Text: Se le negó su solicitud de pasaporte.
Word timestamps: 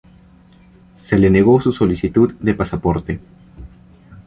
Se 1.03 1.15
le 1.15 1.29
negó 1.29 1.61
su 1.61 1.71
solicitud 1.71 2.33
de 2.39 2.55
pasaporte. 2.55 3.19